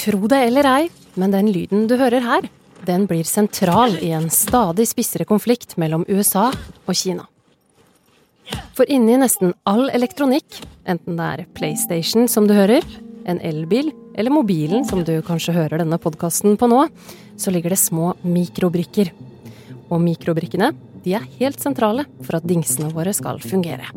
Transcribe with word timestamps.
Tro 0.00 0.28
det 0.32 0.38
eller 0.46 0.64
ei, 0.64 0.88
men 1.20 1.34
den 1.34 1.50
lyden 1.52 1.84
du 1.90 1.98
hører 2.00 2.24
her, 2.24 2.48
den 2.88 3.04
blir 3.10 3.26
sentral 3.28 3.98
i 4.00 4.14
en 4.16 4.30
stadig 4.32 4.86
spissere 4.88 5.26
konflikt 5.28 5.76
mellom 5.76 6.06
USA 6.08 6.48
og 6.86 6.96
Kina. 6.96 7.26
For 8.74 8.88
inni 8.88 9.18
nesten 9.20 9.52
all 9.68 9.90
elektronikk, 9.92 10.62
enten 10.88 11.20
det 11.20 11.26
er 11.28 11.46
PlayStation 11.54 12.28
som 12.32 12.48
du 12.48 12.56
hører, 12.56 12.86
en 13.28 13.42
elbil 13.44 13.92
eller 14.16 14.32
mobilen 14.32 14.86
som 14.88 15.04
du 15.04 15.18
kanskje 15.26 15.54
hører 15.54 15.82
denne 15.82 16.00
podkasten 16.00 16.56
på 16.56 16.70
nå, 16.70 16.86
så 17.36 17.52
ligger 17.52 17.74
det 17.74 17.82
små 17.82 18.14
mikrobrikker. 18.24 19.12
Og 19.90 20.00
mikrobrikkene 20.00 20.72
de 21.04 21.16
er 21.18 21.28
helt 21.38 21.60
sentrale 21.62 22.06
for 22.22 22.38
at 22.38 22.48
dingsene 22.48 22.90
våre 22.94 23.14
skal 23.16 23.40
fungere. 23.42 23.88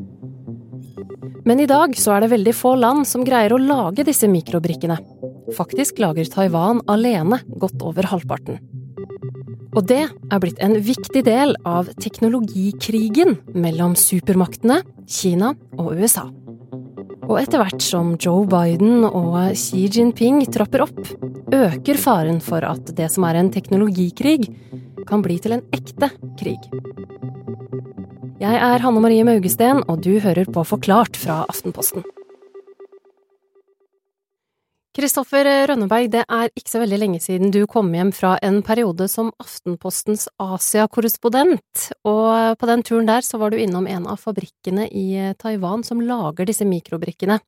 Men 1.44 1.60
i 1.60 1.68
dag 1.68 1.96
så 2.00 2.16
er 2.16 2.23
det 2.23 2.32
veldig 2.32 2.54
få 2.55 2.76
land 2.80 3.08
som 3.08 3.26
greier 3.27 3.52
å 3.52 3.60
lage 3.60 4.05
disse 4.08 4.30
mikrobrikkene. 4.32 4.96
Faktisk 5.58 6.00
lager 6.00 6.30
Taiwan 6.32 6.80
alene 6.88 7.41
godt 7.60 7.84
over 7.84 8.08
halvparten. 8.13 8.62
Og 9.74 9.88
det 9.90 10.04
er 10.05 10.40
blitt 10.41 10.62
en 10.63 10.77
viktig 10.86 11.24
del 11.26 11.55
av 11.66 11.90
teknologikrigen 12.00 13.40
mellom 13.58 13.98
supermaktene, 13.98 14.84
Kina 15.10 15.52
og 15.82 15.98
USA. 15.98 16.27
Og 17.24 17.38
etter 17.40 17.62
hvert 17.62 17.82
som 17.82 18.13
Joe 18.22 18.46
Biden 18.49 19.05
og 19.08 19.55
Xi 19.58 19.88
Jinping 19.88 20.44
trapper 20.54 20.85
opp, 20.85 20.99
øker 21.54 21.99
faren 21.99 22.40
for 22.44 22.66
at 22.68 22.91
det 22.98 23.10
som 23.12 23.26
er 23.27 23.40
en 23.40 23.52
teknologikrig, 23.54 24.49
kan 25.07 25.23
bli 25.25 25.38
til 25.43 25.57
en 25.57 25.63
ekte 25.75 26.09
krig. 26.39 26.59
Jeg 28.41 28.59
er 28.59 28.84
Hanne 28.84 28.99
Marie 29.03 29.23
Maugesten, 29.23 29.84
og 29.88 30.02
du 30.03 30.17
hører 30.20 30.49
på 30.49 30.66
Forklart 30.67 31.16
fra 31.20 31.43
Aftenposten. 31.48 32.04
Kristoffer 34.93 35.48
Rønneberg, 35.71 36.12
det 36.13 36.21
er 36.29 36.51
ikke 36.54 36.70
så 36.70 36.82
veldig 36.84 36.98
lenge 37.01 37.20
siden 37.23 37.49
du 37.49 37.63
kom 37.65 37.87
hjem 37.98 38.12
fra 38.13 38.35
en 38.45 38.60
periode 38.65 39.07
som 39.10 39.32
Aftenpostens 39.41 40.27
Asia-korrespondent, 40.37 41.88
og 42.05 42.60
på 42.62 42.70
den 42.70 42.84
turen 42.85 43.10
der 43.10 43.26
så 43.26 43.40
var 43.41 43.49
du 43.49 43.57
innom 43.57 43.90
en 43.90 44.05
av 44.05 44.21
fabrikkene 44.21 44.85
i 44.93 45.34
Taiwan 45.41 45.82
som 45.88 46.04
lager 46.05 46.45
disse 46.45 46.67
mikrobrikkene. 46.70 47.40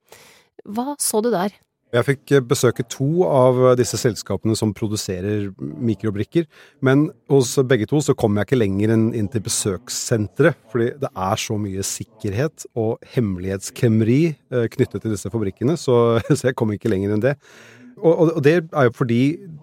Hva 0.65 0.95
så 0.97 1.21
du 1.21 1.29
der? 1.29 1.53
Jeg 1.95 2.03
fikk 2.09 2.31
besøke 2.49 2.83
to 2.91 3.23
av 3.23 3.59
disse 3.79 3.95
selskapene 3.99 4.55
som 4.59 4.73
produserer 4.75 5.47
mikrobrikker. 5.59 6.43
Men 6.83 7.07
hos 7.31 7.53
begge 7.67 7.87
to 7.87 8.01
så 8.03 8.15
kom 8.17 8.35
jeg 8.35 8.49
ikke 8.49 8.59
lenger 8.59 8.91
enn 8.95 9.05
inn 9.15 9.29
til 9.31 9.45
besøkssenteret. 9.45 10.59
Fordi 10.73 10.89
det 10.99 11.11
er 11.11 11.39
så 11.39 11.55
mye 11.61 11.85
sikkerhet 11.87 12.67
og 12.75 12.99
hemmelighetskremmeri 13.15 14.19
eh, 14.27 14.67
knyttet 14.75 15.05
til 15.05 15.15
disse 15.15 15.31
fabrikkene. 15.31 15.77
Så, 15.79 16.19
så 16.37 16.49
jeg 16.49 16.59
kom 16.59 16.75
ikke 16.75 16.91
lenger 16.91 17.15
enn 17.15 17.23
det. 17.23 17.37
Og, 17.95 18.11
og, 18.25 18.43
det 18.43 18.57
er 18.59 18.89
jo 18.89 18.95
fordi 18.97 19.21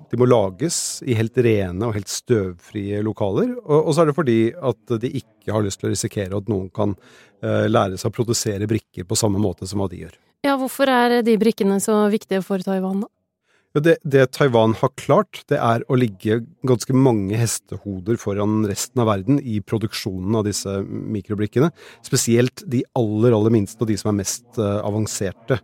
de 0.09 0.19
må 0.21 0.25
lages 0.29 1.03
i 1.05 1.17
helt 1.17 1.37
rene 1.45 1.85
og 1.85 1.97
helt 1.99 2.09
støvfrie 2.09 3.05
lokaler. 3.05 3.53
Og, 3.61 3.79
og 3.79 3.93
så 3.93 4.03
er 4.03 4.09
det 4.09 4.17
fordi 4.17 4.41
at 4.57 4.99
de 5.05 5.13
ikke 5.21 5.53
har 5.53 5.65
lyst 5.69 5.83
til 5.83 5.91
å 5.91 5.93
risikere 5.93 6.41
at 6.41 6.49
noen 6.53 6.73
kan 6.73 6.97
lære 7.43 7.97
seg 7.99 8.13
å 8.13 8.15
produsere 8.15 8.69
brikker 8.71 9.03
på 9.03 9.19
samme 9.19 9.41
måte 9.43 9.67
som 9.67 9.83
hva 9.83 9.89
de 9.91 10.05
gjør. 10.05 10.15
Ja, 10.43 10.57
hvorfor 10.59 10.91
er 10.91 11.21
de 11.23 11.37
brikkene 11.39 11.79
så 11.83 11.95
viktige 12.11 12.43
for 12.43 12.63
Taiwan, 12.65 13.05
da? 13.05 13.13
Det, 13.73 13.95
det, 14.05 14.27
Taiwan 14.37 14.75
har 14.77 14.91
klart, 15.01 15.39
det 15.49 15.57
er 15.57 15.85
å 15.89 15.97
ligge 15.97 16.43
ganske 16.69 16.93
mange 16.93 17.39
hestehoder 17.41 18.19
foran 18.21 18.67
resten 18.69 19.01
av 19.01 19.09
verden 19.09 19.39
i 19.41 19.63
produksjonen 19.65 20.37
av 20.37 20.45
disse 20.45 20.75
mikrobrikkene. 20.85 21.71
Spesielt 22.05 22.67
de 22.69 22.83
aller, 22.99 23.33
aller 23.33 23.55
minste 23.55 23.81
og 23.81 23.89
de 23.89 23.97
som 23.97 24.11
er 24.13 24.19
mest 24.19 24.61
uh, 24.61 24.83
avanserte. 24.85 25.57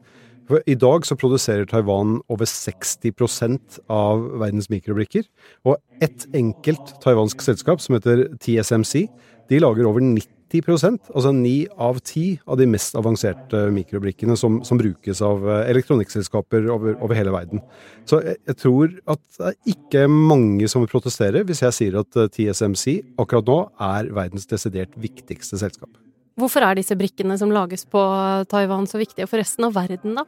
For 0.48 0.64
I 0.64 0.78
dag 0.80 1.04
så 1.04 1.18
produserer 1.20 1.68
Taiwan 1.68 2.22
over 2.32 2.48
60% 2.48 3.82
av 3.92 4.24
verdens 4.40 4.70
mikrobrikker. 4.72 5.28
Og 5.68 5.76
ett 6.00 6.24
enkelt 6.32 6.94
taiwansk 7.04 7.44
selskap 7.44 7.84
som 7.84 7.98
heter 7.98 8.24
TSMC, 8.40 9.04
de 9.52 9.60
lager 9.60 9.90
over 9.90 10.00
90 10.00 10.37
altså 10.48 11.32
ni 11.32 11.66
av 11.76 11.98
ti 12.00 12.38
av 12.46 12.58
de 12.58 12.66
mest 12.66 12.96
avanserte 12.96 13.68
mikrobrikkene 13.74 14.36
som, 14.36 14.60
som 14.64 14.78
brukes 14.78 15.20
av 15.22 15.44
eh, 15.44 15.70
elektronikkselskaper 15.70 16.68
over, 16.72 16.96
over, 17.02 17.14
hele 17.14 17.32
verden. 17.34 17.60
Så 18.08 18.22
jeg, 18.24 18.36
jeg, 18.46 18.56
tror 18.56 18.94
at 19.06 19.22
det 19.38 19.52
er 19.52 19.74
ikke 19.74 20.06
mange 20.08 20.68
som 20.68 20.82
vil 20.82 20.90
protestere 20.90 21.44
hvis 21.44 21.62
jeg 21.62 21.76
sier 21.76 22.00
at 22.00 22.16
eh, 22.16 22.30
TSMC 22.32 23.18
akkurat 23.20 23.48
nå 23.48 23.58
er 23.90 24.12
verdens 24.16 24.48
desidert 24.48 24.96
viktigste 24.96 25.60
selskap. 25.60 25.90
Hvorfor 26.38 26.62
er 26.62 26.78
disse 26.78 26.94
brikkene 26.96 27.36
som 27.38 27.50
lages 27.50 27.84
på 27.84 28.00
Taiwan 28.48 28.86
så 28.86 29.00
viktige 29.00 29.26
for 29.26 29.42
resten 29.42 29.66
av 29.66 29.74
verden, 29.74 30.14
da? 30.20 30.24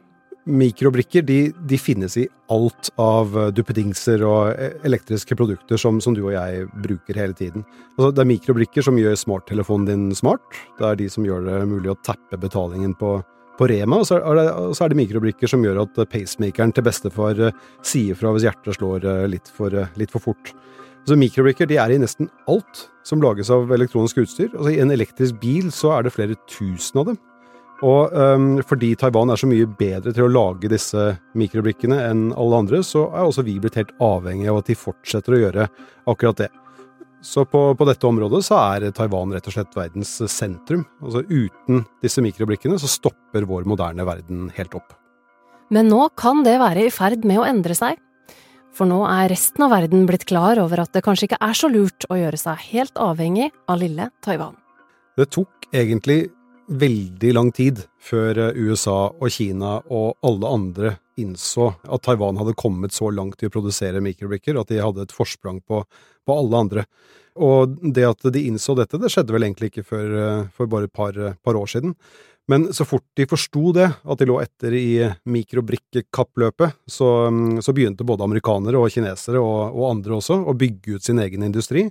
Mikrobrikker 0.49 1.21
de, 1.21 1.51
de, 1.69 1.77
finnes 1.77 2.15
i 2.17 2.23
alt 2.49 2.89
av 3.01 3.35
eh, 3.37 3.49
duppedingser 3.53 4.23
og 4.25 4.55
eh, 4.55 4.79
elektriske 4.87 5.37
produkter 5.37 5.77
som, 5.77 5.99
som, 6.01 6.15
du 6.17 6.23
og 6.23 6.33
jeg 6.33 6.63
bruker 6.81 7.19
hele 7.19 7.37
tiden. 7.37 7.61
Altså, 7.93 8.09
det 8.09 8.23
er 8.23 8.31
mikrobrikker 8.31 8.87
som 8.87 8.97
gjør 8.97 9.19
smarttelefonen 9.21 9.85
din 9.85 10.07
smart. 10.17 10.41
Det 10.79 10.87
er 10.87 10.97
de 10.97 11.11
som 11.13 11.27
gjør 11.27 11.45
det 11.45 11.59
mulig 11.69 11.93
å 11.93 11.99
tappe 12.01 12.41
betalingen 12.41 12.97
på, 12.97 13.19
på 13.59 13.69
Rema. 13.69 14.01
Og 14.01 14.09
så 14.09 14.17
er, 14.17 14.41
det, 14.41 14.47
så 14.73 14.87
er, 14.87 14.95
det, 14.95 15.01
mikrobrikker 15.03 15.53
som 15.53 15.61
gjør 15.67 15.83
at 15.85 16.03
pacemakeren 16.09 16.73
til 16.73 16.89
bestefar 16.89 17.45
eh, 17.51 17.63
sier 17.85 18.17
fra 18.17 18.33
hvis 18.33 18.49
hjertet 18.49 18.79
slår 18.79 19.05
litt 19.29 19.53
for, 19.53 19.77
litt 20.01 20.15
for 20.15 20.25
fort. 20.25 20.55
Altså, 21.03 21.21
mikrobrikker 21.21 21.69
de 21.69 21.77
er 21.81 21.93
i 21.93 22.01
nesten 22.01 22.33
alt 22.49 22.87
som 23.05 23.21
lages 23.21 23.53
av 23.53 23.69
elektronisk 23.77 24.25
utstyr. 24.25 24.49
Altså, 24.55 24.73
I 24.73 24.81
en 24.81 24.97
elektrisk 24.97 25.37
bil 25.41 25.69
så 25.69 25.99
er 25.99 26.09
det 26.09 26.17
flere 26.17 26.41
tusen 26.49 27.05
av 27.05 27.13
dem. 27.13 27.21
Og 27.81 28.13
um, 28.13 28.49
fordi 28.67 28.93
Taiwan 28.99 29.31
er 29.33 29.39
så 29.41 29.49
mye 29.49 29.65
bedre 29.65 30.13
til 30.13 30.27
å 30.27 30.31
lage 30.31 30.69
disse 30.69 31.15
mikrobrikkene 31.37 31.97
enn 32.11 32.27
alle 32.37 32.59
andre, 32.61 32.81
så 32.85 33.07
er 33.09 33.25
også 33.25 33.45
vi 33.47 33.57
blitt 33.61 33.79
helt 33.79 33.93
avhengig 34.03 34.51
av 34.51 34.59
at 34.61 34.69
de 34.69 34.77
fortsetter 34.77 35.33
å 35.33 35.39
gjøre 35.41 35.69
akkurat 36.11 36.43
det. 36.43 36.51
Så 37.21 37.45
på, 37.45 37.59
på, 37.77 37.85
dette 37.85 38.07
området 38.09 38.41
så 38.45 38.57
er 38.57 38.87
Taiwan 38.97 39.33
rett 39.33 39.45
og 39.49 39.53
slett 39.53 39.75
verdens 39.77 40.13
sentrum. 40.33 40.85
Altså 41.03 41.21
Uten 41.29 41.83
disse 42.01 42.21
mikrobrikkene 42.25 42.79
så 42.81 42.89
stopper 42.89 43.45
vår 43.49 43.67
moderne 43.69 44.05
verden 44.07 44.47
helt 44.57 44.77
opp. 44.77 44.95
Men 45.71 45.87
nå 45.89 46.07
kan 46.19 46.41
det 46.45 46.57
være 46.59 46.87
i 46.87 46.93
ferd 46.93 47.25
med 47.29 47.39
å 47.39 47.45
endre 47.47 47.77
seg. 47.77 48.01
For 48.75 48.87
nå 48.89 49.03
er 49.05 49.29
resten 49.31 49.65
av 49.65 49.73
verden 49.73 50.07
blitt 50.09 50.25
klar 50.29 50.59
over 50.63 50.81
at 50.83 50.93
det 50.95 51.03
kanskje 51.05 51.29
ikke 51.29 51.41
er 51.43 51.57
så 51.57 51.69
lurt 51.71 52.07
å 52.09 52.17
gjøre 52.17 52.39
seg 52.39 52.65
helt 52.71 52.97
avhengig 52.99 53.51
av 53.69 53.81
lille 53.83 54.09
Taiwan. 54.25 54.55
Det 55.19 55.27
tok 55.35 55.67
egentlig 55.75 56.31
veldig 56.71 57.33
lang 57.35 57.51
tid 57.55 57.83
før 58.01 58.39
eh, 58.47 58.59
USA 58.67 59.11
og 59.11 59.31
Kina 59.33 59.77
og 59.91 60.17
alle 60.25 60.51
andre 60.57 60.93
innså 61.21 61.71
at 61.83 62.03
Taiwan 62.05 62.39
hadde 62.39 62.57
kommet 62.57 62.95
så 62.95 63.11
langt 63.13 63.43
i 63.43 63.49
å 63.49 63.53
produsere 63.53 64.01
mikrobrikker 64.03 64.57
at 64.57 64.71
de 64.71 64.81
hadde 64.81 65.05
et 65.05 65.15
forsprang 65.15 65.59
på, 65.67 65.83
på, 66.25 66.33
alle 66.35 66.63
andre. 66.65 66.85
Og 67.41 67.77
det 67.95 68.07
at 68.07 68.27
de 68.33 68.47
innså 68.49 68.75
dette, 68.79 68.99
det 68.99 69.11
skjedde 69.11 69.35
vel 69.35 69.47
egentlig 69.47 69.71
ikke 69.71 69.87
før 69.87 70.17
eh, 70.23 70.43
for 70.55 70.71
bare 70.71 70.89
et 70.89 70.95
par, 70.95 71.17
eh, 71.17 71.37
par 71.43 71.59
år 71.59 71.69
siden. 71.75 71.95
Men 72.49 72.71
så 72.73 72.83
fort 72.87 73.05
de 73.15 73.27
forsto 73.29 73.71
det, 73.75 73.85
at 73.87 74.19
de 74.19 74.27
lå 74.27 74.39
etter 74.41 74.73
i 74.75 74.87
mikrobrikkekappløpet, 75.29 76.73
så, 76.89 77.29
mm, 77.29 77.61
så, 77.63 77.73
begynte 77.75 78.07
både 78.07 78.25
amerikanere 78.25 78.81
og 78.81 78.91
kinesere 78.91 79.39
og, 79.39 79.75
og, 79.75 79.85
andre 79.91 80.17
også 80.17 80.41
å 80.49 80.57
bygge 80.57 80.97
ut 80.97 81.05
sin 81.05 81.21
egen 81.21 81.45
industri 81.47 81.85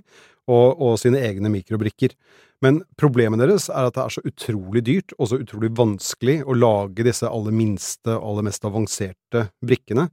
og, 0.51 0.75
og 0.75 0.99
sine 1.01 1.23
egne 1.23 1.49
mikrobrikker. 1.53 2.13
Men 2.61 2.83
problemet 2.99 3.41
deres 3.41 3.69
er 3.73 3.87
at 3.87 3.95
det 3.97 4.03
er 4.03 4.13
så 4.13 4.21
utrolig 4.27 4.83
dyrt 4.85 5.15
og 5.17 5.31
så 5.31 5.39
utrolig 5.41 5.71
vanskelig 5.77 6.41
å 6.45 6.53
lage 6.53 7.05
disse 7.07 7.25
aller 7.25 7.55
minste, 7.55 8.13
aller 8.13 8.45
mest 8.45 8.67
avanserte 8.69 9.47
brikkene. 9.65 10.11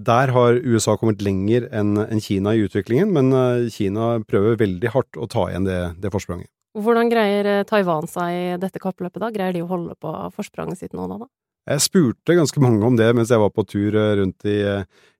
Der 0.00 0.32
har 0.32 0.56
USA 0.64 0.94
kommet 0.96 1.20
lenger 1.20 1.66
enn 1.76 2.22
Kina 2.24 2.54
i 2.56 2.62
utviklingen, 2.64 3.12
men 3.12 3.34
eh, 3.36 3.68
Kina 3.72 4.14
prøver 4.24 4.56
veldig 4.62 4.94
hardt 4.94 5.18
å 5.20 5.28
ta 5.28 5.50
igjen 5.50 5.68
det, 5.68 5.80
det 6.00 6.12
forspranget. 6.14 6.48
Hvordan 6.78 7.10
greier 7.12 7.48
eh, 7.50 7.66
Taiwan 7.68 8.08
seg 8.08 8.32
i 8.32 8.56
dette 8.62 8.80
kappløpet, 8.80 9.20
da? 9.20 9.28
Greier 9.34 9.58
de 9.58 9.64
å 9.66 9.68
holde 9.68 9.98
på 10.00 10.14
forspranget 10.36 10.80
sitt 10.80 10.96
nå, 10.96 11.04
da? 11.10 11.28
Jeg 11.68 11.84
spurte 11.84 12.34
ganske 12.38 12.62
mange 12.64 12.86
om 12.86 12.96
det 12.96 13.10
mens 13.12 13.30
jeg 13.30 13.42
var 13.42 13.52
på 13.52 13.66
tur 13.68 13.92
eh, 13.92 14.14
rundt 14.22 14.48
i, 14.48 14.56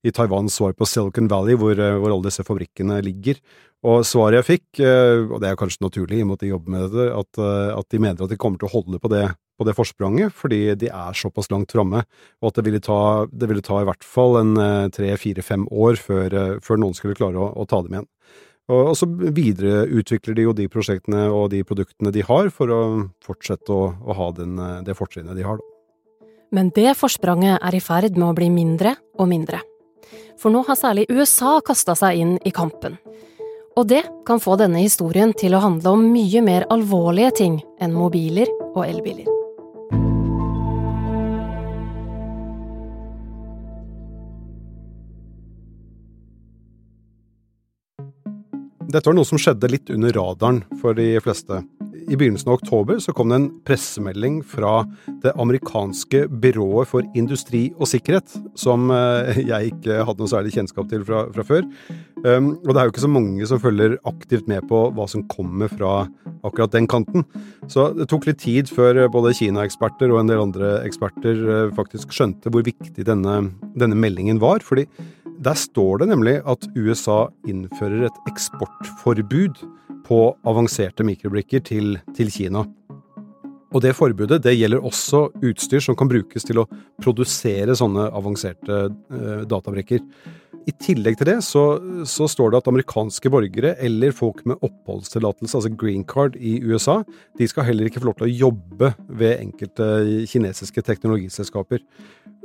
i 0.01 0.15
Taiwans 0.17 0.57
svar 0.57 0.73
på 0.79 0.89
Silicon 0.89 1.29
Valley, 1.29 1.59
hvor, 1.61 1.77
hvor 1.77 2.15
alle 2.15 2.31
disse 2.31 2.47
fabrikkene 2.47 3.03
ligger. 3.05 3.43
Og 3.81 4.03
svaret 4.05 4.43
jeg 4.43 4.47
fikk, 4.49 4.81
eh, 4.85 5.23
og 5.25 5.39
det 5.41 5.49
er 5.49 5.57
kanskje 5.57 5.87
naturlig 5.87 6.19
i 6.19 6.25
og 6.25 6.29
med 6.29 6.37
at 6.37 6.43
de 6.45 6.51
jobber 6.51 6.75
med 6.75 6.91
det, 6.93 7.07
at, 7.17 7.39
eh, 7.41 7.71
at, 7.73 7.87
de 7.89 8.01
mener 8.03 8.25
at 8.27 8.29
de 8.33 8.37
kommer 8.37 8.61
til 8.61 8.69
å 8.69 8.75
holde 8.75 8.99
på 9.01 9.09
det, 9.09 9.23
på 9.57 9.65
det 9.65 9.75
forspranget, 9.77 10.35
fordi 10.37 10.75
de 10.77 10.91
er 10.93 11.17
såpass 11.17 11.49
langt 11.49 11.73
framme, 11.73 12.03
og 12.43 12.51
at 12.51 12.59
det 12.59 12.67
ville, 12.67 12.83
ta, 12.85 13.25
det 13.33 13.49
ville 13.49 13.65
ta 13.65 13.81
i 13.81 13.87
hvert 13.89 14.05
fall 14.05 14.37
en 14.43 14.53
eh, 14.61 14.91
tre, 14.93 15.15
fire, 15.17 15.45
fem 15.45 15.65
år 15.73 15.97
før, 15.97 16.37
før 16.61 16.83
noen 16.83 16.99
skulle 16.99 17.17
klare 17.17 17.41
å, 17.41 17.49
å, 17.57 17.65
ta 17.65 17.81
dem 17.87 17.97
igjen. 17.97 18.09
Og, 18.69 18.83
og 18.93 18.99
så 19.01 19.09
videreutvikler 19.09 20.37
de 20.37 20.45
jo 20.45 20.55
de 20.61 20.69
prosjektene 20.69 21.25
og 21.33 21.49
de 21.55 21.63
produktene 21.65 22.13
de 22.13 22.27
har, 22.29 22.53
for 22.53 22.69
å 22.69 22.83
fortsette 23.25 23.73
å, 23.73 23.89
å 23.97 24.19
ha 24.21 24.29
den, 24.37 24.61
det 24.85 24.99
fortrinnet 24.99 25.41
de 25.41 25.49
har. 25.49 25.65
Men 26.53 26.69
det 26.77 26.93
forspranget 27.01 27.63
er 27.65 27.79
i 27.79 27.81
ferd 27.81 28.19
med 28.19 28.29
å 28.29 28.37
bli 28.37 28.53
mindre 28.53 28.99
og 29.17 29.33
mindre. 29.33 29.65
For 30.41 30.53
nå 30.53 30.67
har 30.69 30.77
særlig 30.77 31.09
USA 31.09 31.59
kasta 31.65 31.97
seg 31.97 32.21
inn 32.21 32.37
i 32.45 32.53
kampen. 32.53 33.01
Og 33.79 33.87
det 33.87 34.03
kan 34.27 34.41
få 34.43 34.57
denne 34.59 34.83
historien 34.83 35.33
til 35.39 35.55
å 35.55 35.63
handle 35.63 35.95
om 35.95 36.09
mye 36.11 36.43
mer 36.43 36.67
alvorlige 36.75 37.35
ting 37.43 37.61
enn 37.81 37.95
mobiler 37.95 38.51
og 38.75 38.83
elbiler. 38.87 39.29
Dette 48.91 49.07
var 49.07 49.15
noe 49.15 49.29
som 49.29 49.39
skjedde 49.39 49.71
litt 49.71 49.91
under 49.95 50.11
radaren 50.19 50.65
for 50.81 50.99
de 50.99 51.13
fleste. 51.23 51.61
I 52.11 52.17
begynnelsen 52.19 52.49
av 52.51 52.57
oktober 52.59 52.99
så 52.99 53.13
kom 53.15 53.31
det 53.31 53.37
en 53.39 53.49
pressemelding 53.63 54.41
fra 54.43 54.81
det 55.23 55.31
amerikanske 55.39 56.25
byrået 56.43 56.91
for 56.91 57.07
industri 57.15 57.69
og 57.77 57.87
sikkerhet, 57.87 58.33
som 58.59 58.91
eh, 58.91 59.39
jeg 59.45 59.71
ikke 59.71 60.01
hadde 60.09 60.19
noe 60.19 60.33
særlig 60.33 60.51
kjennskap 60.57 60.89
til 60.91 61.05
fra, 61.07 61.29
fra 61.31 61.45
før. 61.47 61.69
Um, 62.25 62.51
og 62.67 62.73
det 62.73 62.81
er 62.81 62.89
jo 62.89 62.93
ikke 62.93 63.05
så 63.05 63.13
mange 63.15 63.47
som 63.47 63.63
følger 63.63 63.95
aktivt 64.11 64.51
med 64.51 64.67
på 64.69 64.83
hva 64.97 65.07
som 65.09 65.23
kommer 65.31 65.71
fra 65.71 65.93
akkurat 66.43 66.75
den 66.75 66.89
kanten. 66.91 67.23
Så 67.71 67.93
det 67.95 68.09
tok 68.11 68.27
litt 68.27 68.43
tid 68.43 68.73
før 68.75 69.05
både 69.13 69.37
Kina-eksperter 69.39 70.11
og 70.11 70.25
en 70.25 70.33
del 70.33 70.43
andre 70.43 70.81
eksperter 70.89 71.47
eh, 71.47 71.73
faktisk 71.79 72.11
skjønte 72.17 72.51
hvor 72.51 72.67
viktig 72.67 73.07
denne, 73.07 73.53
denne 73.79 73.99
meldingen 73.99 74.43
var. 74.43 74.67
fordi 74.67 74.89
der 75.41 75.57
står 75.57 76.03
det 76.03 76.11
nemlig 76.11 76.41
at 76.45 76.67
USA 76.77 77.31
innfører 77.49 78.11
et 78.11 78.19
eksportforbud 78.29 79.63
på 80.11 80.21
avanserte 80.51 81.07
mikrobrikker 81.07 81.63
til, 81.71 81.95
til 82.17 82.33
Kina. 82.35 82.65
Og 83.71 83.85
det 83.85 83.95
forbudet 83.95 84.41
det 84.43 84.57
gjelder 84.57 84.83
også 84.83 85.29
utstyr 85.47 85.83
som 85.85 85.95
kan 85.99 86.11
brukes 86.11 86.47
til 86.47 86.59
å 86.59 86.67
produsere 87.03 87.77
sånne 87.79 88.09
avanserte 88.19 88.81
eh, 88.91 89.43
databrikker. 89.47 90.03
I 90.69 90.75
tillegg 90.77 91.17
til 91.17 91.29
det 91.31 91.37
så, 91.47 91.63
så, 92.09 92.27
står 92.29 92.51
det 92.51 92.59
at 92.61 92.69
amerikanske 92.69 93.31
borgere 93.33 93.73
eller 93.81 94.13
folk 94.15 94.43
med 94.49 94.59
oppholdstillatelse, 94.67 95.57
altså 95.57 95.71
green 95.73 96.03
card 96.05 96.37
i 96.37 96.59
USA, 96.67 97.01
de 97.39 97.49
skal 97.49 97.69
heller 97.71 97.89
ikke 97.89 98.03
få 98.03 98.11
lov 98.11 98.19
til 98.19 98.27
å 98.27 98.35
jobbe 98.49 98.93
ved 99.23 99.39
enkelte 99.39 99.87
kinesiske 100.31 100.85
teknologiselskaper. 100.85 101.81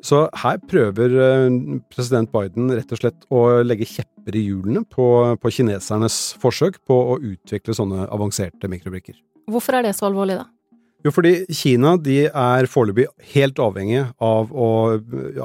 Så 0.04 0.26
her 0.42 0.60
prøver 0.68 1.14
eh, 1.28 1.60
president 1.94 2.32
Biden 2.34 2.74
rett 2.74 2.92
og 2.92 3.00
slett 3.00 3.30
å 3.34 3.46
legge 3.64 3.88
kjepper 3.88 4.36
i 4.36 4.44
hjulene 4.48 4.84
på, 4.90 5.08
på 5.40 5.54
kinesernes 5.54 6.36
forsøk 6.42 6.82
på 6.88 6.98
å 7.14 7.20
utvikle 7.22 7.78
sånne 7.78 8.10
avanserte 8.10 8.70
mikrobrikker. 8.72 9.18
Hvorfor 9.52 9.78
er 9.78 9.88
det 9.88 9.96
så 9.96 10.10
alvorlig, 10.10 10.40
da? 10.42 10.50
Jo, 11.06 11.12
fordi 11.14 11.46
Kina 11.54 11.94
de 12.02 12.24
er 12.26 12.66
foreløpig 12.66 13.06
helt 13.36 13.60
avhengig 13.62 14.02
av, 14.26 14.50
å, 14.50 14.70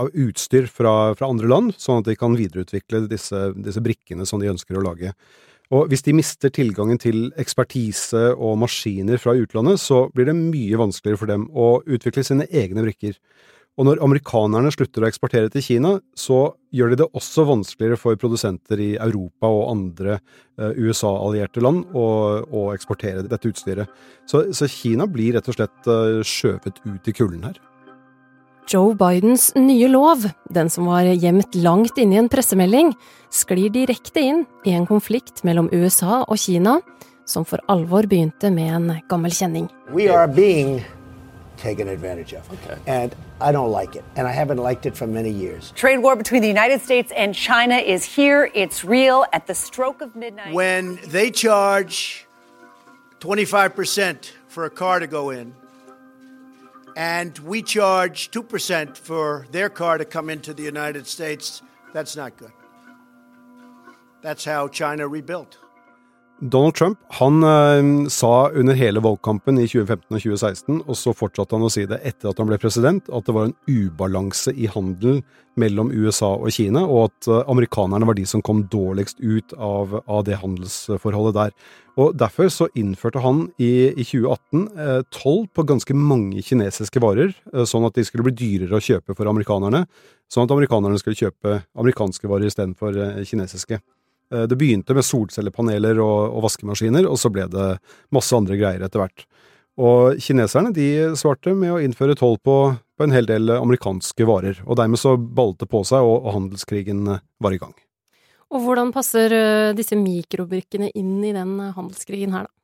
av 0.00 0.08
utstyr 0.16 0.70
fra, 0.72 1.12
fra, 1.18 1.28
andre 1.28 1.50
land, 1.52 1.74
sånn 1.76 2.00
at 2.00 2.08
de 2.08 2.16
kan 2.16 2.36
videreutvikle 2.38 3.02
disse, 3.10 3.50
disse, 3.60 3.82
brikkene 3.84 4.24
som 4.28 4.40
de 4.40 4.48
ønsker 4.48 4.78
å 4.80 4.84
lage. 4.86 5.12
Og 5.70 5.92
Hvis 5.92 6.02
de 6.06 6.16
mister 6.16 6.50
tilgangen 6.50 6.98
til 6.98 7.28
ekspertise 7.38 8.30
og 8.32 8.56
maskiner 8.62 9.20
fra 9.20 9.36
utlandet, 9.36 9.82
så 9.84 10.06
blir 10.16 10.30
det 10.30 10.38
mye 10.38 10.80
vanskeligere 10.80 11.20
for 11.20 11.30
dem 11.30 11.44
å 11.52 11.68
utvikle 11.84 12.24
sine 12.26 12.48
egne 12.48 12.86
brikker. 12.88 13.20
Og 13.80 13.86
når 13.88 14.02
amerikanerne 14.04 14.68
slutter 14.74 15.06
å 15.06 15.08
eksportere 15.08 15.48
til 15.48 15.62
Kina, 15.64 15.94
så 16.12 16.50
gjør 16.76 16.92
de 16.92 16.98
det 17.00 17.06
også 17.16 17.46
vanskeligere 17.48 17.96
for 17.96 18.18
produsenter 18.20 18.82
i 18.84 18.90
Europa 19.00 19.48
og 19.48 19.70
andre 19.72 20.18
uh, 20.20 20.74
USA-allierte 20.76 21.62
land 21.64 21.86
å, 21.96 22.04
å, 22.44 22.66
eksportere 22.74 23.24
dette 23.24 23.48
utstyret. 23.48 23.88
Så, 24.28 24.50
så, 24.52 24.68
Kina 24.68 25.08
blir 25.08 25.38
rett 25.38 25.48
og 25.48 25.56
slett 25.56 25.88
uh, 25.88 26.20
skjøvet 26.20 26.82
ut 26.84 27.08
i 27.08 27.16
kulden 27.16 27.48
her. 27.48 27.56
Joe 28.68 28.92
Bidens 28.94 29.48
nye 29.56 29.88
lov, 29.88 30.28
den 30.52 30.68
som 30.70 30.92
var 30.92 31.08
gjemt 31.08 31.56
langt 31.64 31.96
inne 31.98 32.18
i 32.18 32.20
en 32.20 32.30
pressemelding, 32.30 32.92
sklir 33.32 33.72
direkte 33.72 34.20
inn 34.20 34.44
i 34.68 34.76
en 34.76 34.84
konflikt 34.86 35.40
mellom 35.48 35.72
USA 35.72 36.20
og 36.20 36.36
Kina, 36.38 36.82
som 37.24 37.48
for 37.48 37.64
alvor 37.72 38.04
begynte 38.10 38.52
med 38.52 38.76
en 38.76 38.96
gammel 39.08 39.32
kjenning. 39.32 39.72
We 39.88 40.12
are 40.12 40.28
being 40.28 40.82
taken 41.60 41.88
advantage 41.88 42.32
of. 42.32 42.50
Okay. 42.52 42.80
And 42.86 43.14
I 43.40 43.52
don't 43.52 43.70
like 43.70 43.94
it. 43.94 44.04
And 44.16 44.26
I 44.26 44.32
haven't 44.32 44.58
liked 44.58 44.86
it 44.86 44.96
for 44.96 45.06
many 45.06 45.30
years. 45.30 45.72
Trade 45.76 45.98
war 45.98 46.16
between 46.16 46.42
the 46.42 46.48
United 46.48 46.80
States 46.80 47.12
and 47.14 47.34
China 47.34 47.76
is 47.76 48.04
here. 48.04 48.50
It's 48.54 48.84
real 48.84 49.26
at 49.32 49.46
the 49.46 49.54
stroke 49.54 50.00
of 50.00 50.16
midnight. 50.16 50.54
When 50.54 50.98
they 51.06 51.30
charge 51.30 52.26
25% 53.20 54.30
for 54.48 54.64
a 54.64 54.70
car 54.70 54.98
to 54.98 55.06
go 55.06 55.30
in, 55.30 55.54
and 56.96 57.38
we 57.38 57.62
charge 57.62 58.30
2% 58.30 58.96
for 58.96 59.46
their 59.52 59.68
car 59.68 59.98
to 59.98 60.04
come 60.04 60.28
into 60.28 60.52
the 60.52 60.62
United 60.62 61.06
States, 61.06 61.62
that's 61.92 62.16
not 62.16 62.36
good. 62.36 62.52
That's 64.22 64.44
how 64.44 64.68
China 64.68 65.06
rebuilt. 65.06 65.56
Donald 66.40 66.74
Trump 66.74 66.98
han 67.20 67.42
eh, 67.44 68.08
sa 68.08 68.48
under 68.48 68.74
hele 68.78 69.02
valgkampen 69.04 69.58
i 69.60 69.66
2015 69.68 70.08
og 70.08 70.22
2016, 70.22 70.80
og 70.86 70.96
så 70.96 71.12
fortsatte 71.16 71.56
han 71.56 71.66
å 71.66 71.72
si 71.72 71.84
det 71.88 72.00
etter 72.08 72.30
at 72.30 72.40
han 72.40 72.48
ble 72.48 72.56
president, 72.60 73.10
at 73.12 73.28
det 73.28 73.34
var 73.36 73.50
en 73.50 73.56
ubalanse 73.68 74.54
i 74.56 74.70
handelen 74.72 75.20
mellom 75.60 75.90
USA 75.92 76.30
og 76.38 76.48
Kina, 76.54 76.86
og 76.86 77.10
at 77.10 77.28
eh, 77.28 77.44
amerikanerne 77.52 78.08
var 78.08 78.16
de 78.16 78.24
som 78.28 78.40
kom 78.44 78.64
dårligst 78.72 79.20
ut 79.20 79.52
av, 79.58 79.98
av 80.06 80.24
det 80.28 80.40
handelsforholdet 80.40 81.36
der. 81.36 81.54
Og 82.00 82.16
Derfor 82.16 82.48
så 82.52 82.70
innførte 82.78 83.20
han 83.20 83.44
i, 83.60 83.90
i 83.92 84.06
2018 84.06 84.64
eh, 84.80 84.96
toll 85.12 85.44
på 85.52 85.66
ganske 85.68 85.96
mange 85.96 86.40
kinesiske 86.46 87.04
varer, 87.04 87.34
eh, 87.52 87.66
sånn 87.68 87.84
at 87.88 88.00
de 88.00 88.06
skulle 88.08 88.30
bli 88.30 88.36
dyrere 88.40 88.80
å 88.80 88.84
kjøpe 88.84 89.16
for 89.18 89.28
amerikanerne, 89.28 89.84
sånn 90.32 90.48
at 90.48 90.56
amerikanerne 90.56 91.00
skulle 91.02 91.20
kjøpe 91.20 91.60
amerikanske 91.76 92.30
varer 92.30 92.48
istedenfor 92.48 92.96
eh, 92.96 93.24
kinesiske. 93.28 93.82
Eh, 94.34 94.46
det 94.50 94.58
begynte 94.58 94.94
med 94.96 95.06
solcellepaneler 95.06 96.00
og, 96.02 96.30
og, 96.30 96.44
vaskemaskiner, 96.46 97.08
og 97.08 97.18
så 97.20 97.32
ble 97.32 97.48
det 97.50 97.68
masse 98.14 98.36
andre 98.36 98.58
greier 98.60 98.86
etter 98.86 99.02
hvert. 99.02 99.26
Og 99.80 100.18
kineserne 100.20 100.74
de 100.76 100.88
svarte 101.16 101.54
med 101.56 101.72
å 101.72 101.80
innføre 101.80 102.16
toll 102.18 102.36
på, 102.44 102.56
på 102.98 103.06
en 103.06 103.14
hel 103.14 103.28
del 103.28 103.52
amerikanske 103.56 104.26
varer, 104.28 104.60
og 104.66 104.80
dermed 104.80 105.00
så 105.00 105.16
ballet 105.16 105.62
det 105.62 105.70
på 105.72 105.82
seg, 105.88 106.04
og, 106.04 106.24
og 106.24 106.34
handelskrigen 106.36 107.06
var 107.40 107.56
i 107.56 107.60
gang. 107.62 107.74
Og 108.50 108.64
hvordan 108.64 108.90
passer 108.94 109.32
eh, 109.34 109.76
disse 109.78 109.98
mikrobrikkene 109.98 110.90
inn 110.98 111.20
i 111.24 111.34
den 111.36 111.58
handelskrigen 111.76 112.34
her, 112.34 112.48
da? 112.48 112.54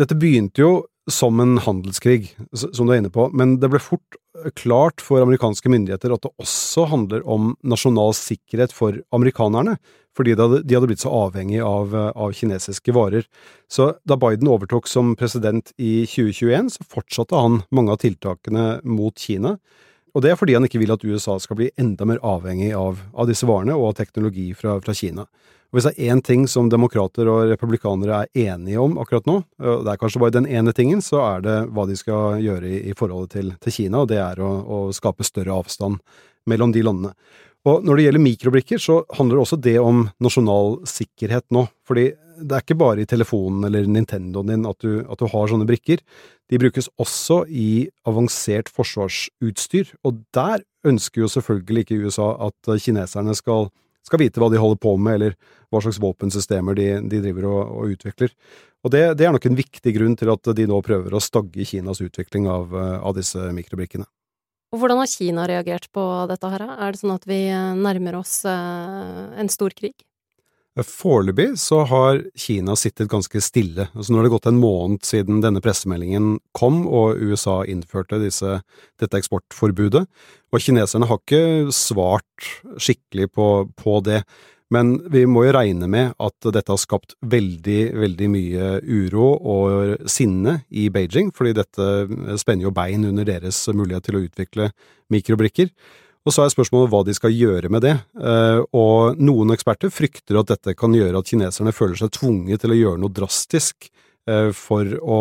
Dette 0.00 0.16
begynte 0.16 0.62
jo 0.62 0.70
som 1.10 1.40
en 1.42 1.58
handelskrig, 1.60 2.30
som 2.54 2.86
du 2.86 2.94
er 2.94 3.02
inne 3.02 3.12
på, 3.12 3.26
men 3.36 3.58
det 3.60 3.68
ble 3.68 3.80
fort 3.82 4.16
klart 4.56 5.02
for 5.04 5.22
amerikanske 5.22 5.68
myndigheter 5.70 6.14
at 6.14 6.24
det 6.24 6.32
også 6.40 6.86
handler 6.90 7.24
om 7.28 7.52
nasjonal 7.62 8.14
sikkerhet 8.16 8.72
for 8.74 8.96
amerikanerne, 9.14 9.76
fordi 10.16 10.34
de 10.36 10.44
hadde, 10.44 10.88
blitt 10.88 11.04
så 11.04 11.12
avhengig 11.12 11.60
av, 11.64 11.94
av, 11.94 12.34
kinesiske 12.36 12.92
varer. 12.92 13.24
Så 13.70 13.94
da 14.08 14.18
Biden 14.20 14.50
overtok 14.52 14.88
som 14.90 15.14
president 15.16 15.72
i 15.80 16.04
2021, 16.08 16.74
så 16.74 16.88
fortsatte 16.88 17.38
han 17.38 17.62
mange 17.72 17.94
av 17.94 18.02
tiltakene 18.02 18.66
mot 18.84 19.16
Kina. 19.16 19.56
Og 20.12 20.24
det 20.24 20.32
er 20.32 20.36
fordi 20.36 20.58
han 20.58 20.68
ikke 20.68 20.82
vil 20.82 20.92
at 20.92 21.04
USA 21.08 21.38
skal 21.40 21.56
bli 21.62 21.70
enda 21.80 22.04
mer 22.08 22.20
avhengig 22.20 22.74
av, 22.76 23.00
av 23.16 23.30
disse 23.30 23.48
varene 23.48 23.76
og 23.78 23.92
av 23.92 23.98
teknologi 24.02 24.50
fra, 24.56 24.76
fra 24.84 24.96
Kina. 24.96 25.24
Og 25.72 25.78
Hvis 25.78 25.86
det 25.88 25.92
er 25.96 26.12
én 26.12 26.20
ting 26.20 26.42
som 26.44 26.68
demokrater 26.68 27.28
og 27.32 27.48
republikanere 27.48 28.26
er 28.28 28.50
enige 28.52 28.80
om 28.80 28.98
akkurat 29.00 29.24
nå, 29.24 29.38
og 29.40 29.86
det 29.86 29.94
er 29.94 30.00
kanskje 30.02 30.20
bare 30.20 30.34
den 30.36 30.46
ene 30.46 30.74
tingen, 30.76 31.00
så 31.00 31.22
er 31.24 31.46
det 31.46 31.54
hva 31.72 31.86
de 31.88 31.96
skal 31.96 32.42
gjøre 32.44 32.68
i, 32.68 32.82
i 32.92 32.96
forholdet 32.98 33.32
til, 33.38 33.54
til, 33.56 33.72
Kina, 33.72 34.02
og 34.02 34.10
det 34.12 34.20
er 34.20 34.42
å, 34.44 34.50
å 34.60 34.80
skape 34.92 35.24
større 35.24 35.56
avstand 35.56 36.02
mellom 36.44 36.74
de 36.76 36.84
landene. 36.84 37.14
Og 37.64 37.86
når 37.86 37.96
det 37.96 38.04
gjelder 38.04 38.24
mikrobrikker, 38.26 38.82
så 38.84 38.98
handler 39.16 39.40
også 39.40 39.56
det 39.64 39.78
om 39.80 40.04
nasjonal 40.20 40.80
sikkerhet 40.88 41.46
nå. 41.54 41.64
Fordi 41.88 42.10
det 42.42 42.56
er 42.56 42.64
ikke 42.64 42.78
bare 42.80 43.04
i 43.04 43.08
telefonen 43.08 43.64
eller 43.68 43.86
Nintendoen 43.88 44.50
din 44.50 44.68
at 44.68 44.82
du, 44.82 45.06
at 45.06 45.20
du 45.20 45.28
har 45.30 45.48
sånne 45.48 45.68
brikker. 45.68 46.02
De 46.52 46.60
brukes 46.60 46.90
også 47.00 47.44
i 47.48 47.86
avansert 48.08 48.68
forsvarsutstyr, 48.72 49.94
og 50.04 50.20
der 50.36 50.66
ønsker 50.84 51.24
jo 51.24 51.30
selvfølgelig 51.30 51.86
ikke 51.86 52.02
USA 52.04 52.32
at 52.48 52.74
kineserne 52.82 53.36
skal, 53.38 53.70
skal 54.06 54.22
vite 54.22 54.42
hva 54.42 54.50
de 54.52 54.60
holder 54.60 54.80
på 54.82 54.94
med, 54.98 55.18
eller 55.18 55.36
hva 55.72 55.82
slags 55.84 56.00
våpensystemer 56.02 56.76
de, 56.78 56.88
de 57.08 57.22
driver 57.24 57.48
og, 57.50 57.60
og, 57.76 57.94
utvikler. 57.96 58.34
Og 58.82 58.92
det, 58.94 59.02
det, 59.18 59.26
er 59.26 59.34
nok 59.34 59.46
en 59.46 59.58
viktig 59.58 59.94
grunn 59.94 60.16
til 60.18 60.32
at 60.32 60.50
de 60.58 60.66
nå 60.66 60.80
prøver 60.84 61.14
å 61.14 61.22
stagge 61.22 61.66
Kinas 61.68 62.02
utvikling 62.02 62.48
av, 62.50 62.74
av 62.74 63.14
disse 63.16 63.52
mikrobrikkene. 63.54 64.08
Og 64.72 64.80
hvordan 64.80 65.02
har 65.02 65.10
Kina 65.10 65.44
reagert 65.48 65.90
på 65.92 66.02
dette 66.30 66.48
her? 66.48 66.64
Er 66.64 66.94
det 66.94 67.02
sånn 67.02 67.12
at 67.14 67.26
vi 67.28 67.44
nærmer 67.52 68.16
oss 68.22 68.40
eh, 68.48 69.26
en 69.38 69.52
stor 69.52 69.74
krig? 69.76 69.94
Foreløpig 70.80 71.50
så 71.60 71.82
har 71.84 72.22
Kina 72.38 72.72
sittet 72.80 73.10
ganske 73.12 73.42
stille. 73.44 73.90
Altså 73.92 74.12
nå 74.12 74.20
har 74.20 74.24
det 74.24 74.32
gått 74.32 74.48
en 74.48 74.60
måned 74.60 75.02
siden 75.04 75.42
denne 75.44 75.60
pressemeldingen 75.60 76.38
kom 76.56 76.86
og 76.88 77.20
USA 77.20 77.58
innførte 77.68 78.16
disse, 78.22 78.62
dette 78.96 79.20
eksportforbudet, 79.20 80.06
og 80.48 80.64
kineserne 80.64 81.10
har 81.10 81.20
ikke 81.20 81.74
svart 81.76 82.48
skikkelig 82.80 83.28
på, 83.36 83.48
på 83.76 84.00
det. 84.06 84.22
Men 84.72 84.94
vi 85.12 85.26
må 85.28 85.44
jo 85.44 85.52
regne 85.58 85.90
med 85.92 86.14
at 86.16 86.48
dette 86.56 86.72
har 86.72 86.80
skapt 86.80 87.18
veldig, 87.20 87.80
veldig 88.00 88.28
mye 88.32 88.68
uro 88.80 89.28
og 89.36 90.06
sinne 90.08 90.62
i 90.72 90.86
Beijing, 90.94 91.34
fordi 91.36 91.58
dette 91.60 91.88
spenner 92.40 92.70
jo 92.70 92.72
bein 92.72 93.04
under 93.10 93.28
deres 93.28 93.60
mulighet 93.68 94.08
til 94.08 94.16
å 94.16 94.24
utvikle 94.24 94.70
mikrobrikker. 95.12 95.68
Og 96.22 96.34
så 96.34 96.44
er 96.44 96.52
spørsmålet 96.52 96.92
hva 96.92 97.02
de 97.06 97.14
skal 97.16 97.34
gjøre 97.34 97.70
med 97.72 97.82
det, 97.82 97.96
eh, 98.22 98.60
og 98.78 99.18
noen 99.18 99.54
eksperter 99.54 99.90
frykter 99.90 100.38
at 100.38 100.52
dette 100.52 100.76
kan 100.78 100.94
gjøre 100.94 101.18
at 101.18 101.32
kineserne 101.32 101.74
føler 101.74 101.98
seg 101.98 102.12
tvunget 102.14 102.62
til 102.62 102.74
å 102.74 102.78
gjøre 102.78 103.02
noe 103.02 103.14
drastisk 103.14 103.88
eh, 104.30 104.52
for 104.54 104.86
å 105.02 105.20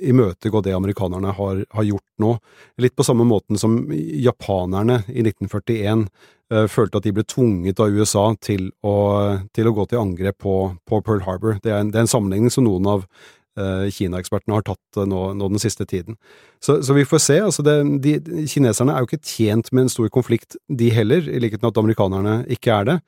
imøtegå 0.00 0.62
det 0.64 0.72
amerikanerne 0.76 1.34
har, 1.36 1.64
har, 1.76 1.88
gjort 1.90 2.24
nå. 2.24 2.34
Litt 2.80 2.96
på 2.96 3.04
samme 3.04 3.28
måten 3.28 3.60
som 3.60 3.82
japanerne 3.92 5.02
i 5.12 5.26
1941 5.26 6.06
eh, 6.08 6.64
følte 6.72 7.02
at 7.02 7.10
de 7.10 7.12
ble 7.18 7.26
tvunget 7.28 7.84
av 7.84 7.92
USA 7.92 8.30
til 8.40 8.70
å, 8.80 8.96
til 9.52 9.68
å 9.68 9.74
gå 9.76 9.90
til 9.90 10.00
angrep 10.00 10.40
på, 10.40 10.56
på 10.88 11.02
Pearl 11.04 11.20
Harbor. 11.28 11.60
Det 11.60 11.74
er, 11.74 11.84
en, 11.84 11.92
det 11.92 12.00
en 12.00 12.14
sammenligning 12.16 12.54
som 12.54 12.64
noen 12.64 12.88
av 12.96 13.04
Kina-ekspertene 13.90 14.56
har 14.56 14.64
tatt 14.66 15.00
eh, 15.00 15.08
nå, 15.08 15.32
nå, 15.38 15.48
den 15.52 15.62
siste 15.62 15.86
tiden. 15.88 16.16
Så, 16.62 16.80
så 16.86 16.94
vi 16.96 17.06
får 17.08 17.22
se. 17.24 17.40
altså 17.42 17.64
det, 17.66 17.76
de, 18.04 18.14
Kineserne 18.50 18.94
er 18.94 19.02
jo 19.02 19.10
ikke 19.10 19.24
tjent 19.26 19.72
med 19.72 19.86
en 19.86 19.92
stor 19.92 20.08
konflikt, 20.12 20.58
de 20.68 20.90
heller, 20.94 21.26
i 21.26 21.42
likhet 21.42 21.62
med 21.62 21.72
at 21.72 21.82
amerikanerne 21.82 22.38
ikke 22.52 22.74
er 22.76 22.88
det. 22.90 22.98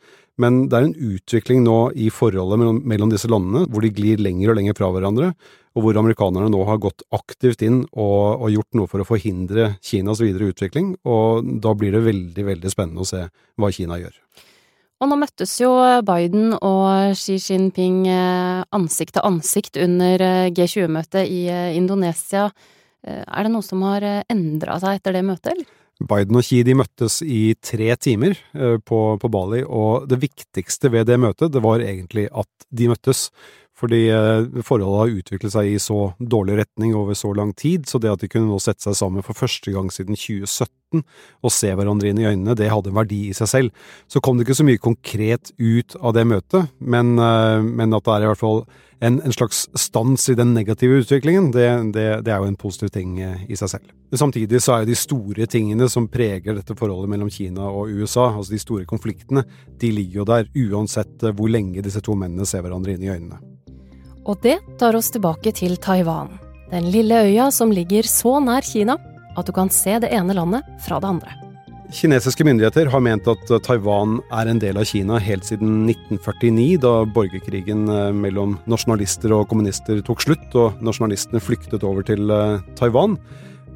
Men 0.40 0.62
det 0.72 0.78
er 0.78 0.86
en 0.88 1.10
utvikling 1.12 1.60
nå 1.66 1.78
i 2.00 2.08
forholdet 2.12 2.60
mellom, 2.60 2.78
mellom 2.88 3.10
disse 3.12 3.28
landene, 3.28 3.66
hvor 3.70 3.84
de 3.84 3.92
glir 3.92 4.22
lenger 4.22 4.52
og 4.52 4.58
lenger 4.58 4.78
fra 4.78 4.88
hverandre, 4.94 5.32
og 5.76 5.84
hvor 5.84 5.98
amerikanerne 6.00 6.50
nå 6.52 6.62
har 6.68 6.80
gått 6.80 7.04
aktivt 7.14 7.62
inn 7.64 7.82
og, 7.92 8.42
og 8.42 8.48
gjort 8.52 8.78
noe 8.78 8.90
for 8.90 9.04
å 9.04 9.08
forhindre 9.08 9.74
Kinas 9.84 10.20
videre 10.24 10.50
utvikling. 10.52 10.94
Og 11.08 11.44
da 11.64 11.76
blir 11.76 11.94
det 11.96 12.04
veldig, 12.08 12.48
veldig 12.48 12.72
spennende 12.72 13.04
å 13.04 13.08
se 13.08 13.26
hva 13.60 13.70
Kina 13.72 14.00
gjør. 14.00 14.16
Og 15.02 15.08
nå 15.10 15.18
møttes 15.18 15.56
jo 15.58 15.72
Biden 16.06 16.52
og 16.62 17.16
Xi 17.18 17.34
Jinping 17.42 18.04
eh, 18.06 18.62
ansikt 18.70 19.16
til 19.16 19.24
ansikt 19.26 19.78
under 19.82 20.22
eh, 20.22 20.50
G20-møtet 20.54 21.26
i 21.26 21.40
eh, 21.50 21.74
Indonesia. 21.74 22.46
Er 23.02 23.42
det 23.42 23.50
noe 23.50 23.66
som 23.66 23.80
har 23.82 24.04
endra 24.30 24.76
seg 24.78 25.00
etter 25.00 25.16
det 25.16 25.24
møtet, 25.26 25.56
eller? 25.56 25.70
Biden 26.06 26.36
og 26.38 26.44
Xi 26.46 26.60
de 26.62 26.76
møttes 26.78 27.16
i 27.26 27.56
tre 27.58 27.88
timer 27.98 28.38
på, 28.86 29.00
på, 29.18 29.30
Bali, 29.30 29.64
og 29.66 30.06
det 30.10 30.20
viktigste 30.22 30.90
ved 30.94 31.08
det 31.10 31.16
møtet, 31.18 31.50
det 31.50 31.64
var 31.66 31.82
egentlig 31.82 32.28
at 32.30 32.66
de 32.70 32.88
møttes. 32.92 33.24
Fordi 33.82 34.02
forholdet 34.62 35.00
har 35.00 35.16
utviklet 35.18 35.54
seg 35.56 35.72
i 35.72 35.80
så 35.82 36.12
dårlig 36.22 36.60
retning 36.60 36.94
over 36.94 37.18
så 37.18 37.32
lang 37.34 37.50
tid, 37.58 37.88
så 37.90 37.98
det 37.98 38.12
at 38.12 38.22
de 38.22 38.30
kunne 38.30 38.46
nå 38.46 38.60
sette 38.62 38.86
seg 38.86 38.94
sammen 38.94 39.26
for 39.26 39.34
første 39.34 39.74
gang 39.74 39.90
siden 39.90 40.14
2017 40.14 41.02
og 41.42 41.52
se 41.52 41.72
hverandre 41.74 42.12
inn 42.12 42.20
i 42.20 42.28
øynene, 42.28 42.56
det 42.58 42.70
hadde 42.70 42.92
en 42.92 43.00
verdi 43.00 43.24
i 43.30 43.36
seg 43.36 43.50
selv. 43.50 43.90
Så 44.10 44.22
kom 44.22 44.38
det 44.38 44.46
ikke 44.46 44.60
så 44.60 44.68
mye 44.68 44.82
konkret 44.82 45.52
ut 45.58 45.96
av 46.00 46.14
det 46.16 46.26
møtet, 46.28 46.72
men, 46.78 47.16
eh, 47.18 47.60
men 47.62 47.94
at 47.96 48.06
det 48.06 48.14
er 48.14 48.26
i 48.26 48.32
hvert 48.32 48.42
fall 48.42 48.64
en, 49.02 49.18
en, 49.18 49.34
slags 49.34 49.64
stans 49.74 50.28
i 50.30 50.36
den 50.38 50.52
negative 50.54 51.00
utviklingen, 51.02 51.50
det, 51.54 51.66
det, 51.96 52.06
det, 52.22 52.32
er 52.32 52.38
jo 52.38 52.50
en 52.52 52.58
positiv 52.58 52.92
ting 52.94 53.16
eh, 53.20 53.46
i 53.50 53.58
seg 53.58 53.72
selv. 53.74 53.94
Samtidig 54.14 54.60
så 54.62 54.76
er 54.76 54.84
jo 54.84 54.92
de 54.92 54.98
store 54.98 55.48
tingene 55.50 55.88
som 55.90 56.06
preger 56.12 56.54
dette 56.58 56.76
forholdet 56.78 57.10
mellom 57.10 57.30
Kina 57.32 57.66
og 57.66 57.90
USA, 57.90 58.28
altså 58.30 58.54
de 58.54 58.62
store 58.62 58.86
konfliktene, 58.86 59.42
de 59.80 59.90
ligger 59.90 60.22
jo 60.22 60.28
der 60.30 60.52
uansett 60.68 61.24
eh, 61.24 61.34
hvor 61.34 61.50
lenge 61.50 61.82
disse 61.82 62.04
to 62.04 62.14
mennene 62.18 62.46
ser 62.46 62.62
hverandre 62.62 62.94
inn 62.94 63.08
i 63.08 63.10
øynene. 63.10 63.42
Og 64.22 64.38
det 64.42 64.58
tar 64.78 64.94
oss 64.94 65.10
tilbake 65.10 65.50
til 65.56 65.74
Taiwan, 65.82 66.30
den 66.70 66.90
lille 66.94 67.24
øya 67.26 67.50
som 67.50 67.72
ligger 67.74 68.06
så 68.06 68.38
nær 68.42 68.62
Kina 68.62 68.98
at 69.36 69.48
du 69.48 69.54
kan 69.56 69.70
se 69.72 69.96
det 70.02 70.12
ene 70.14 70.36
landet 70.36 70.66
fra 70.84 71.00
det 71.02 71.08
andre. 71.08 71.38
Kinesiske 71.92 72.44
myndigheter 72.46 72.88
har 72.88 73.02
ment 73.04 73.26
at 73.28 73.50
Taiwan 73.66 74.20
er 74.32 74.48
en 74.48 74.60
del 74.62 74.78
av 74.80 74.86
Kina 74.88 75.18
helt 75.20 75.44
siden 75.44 75.82
1949, 75.90 76.78
da 76.80 76.92
borgerkrigen 77.04 77.84
eh, 77.92 78.12
mellom 78.16 78.56
nasjonalister 78.70 79.34
og 79.36 79.44
kommunister 79.50 80.00
tok 80.06 80.24
slutt, 80.24 80.46
og 80.56 80.80
nasjonalistene 80.84 81.42
flyktet 81.42 81.84
over 81.84 82.06
til 82.08 82.32
eh, 82.32 82.62
Taiwan. 82.78 83.18